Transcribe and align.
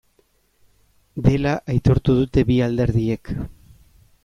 Dela 1.27 1.51
aitortu 1.75 2.17
dute 2.21 2.45
bi 2.49 2.59
alderdiek. 2.71 3.33